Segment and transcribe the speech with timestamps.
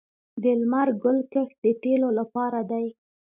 [0.43, 2.85] د لمر ګل کښت د تیلو لپاره دی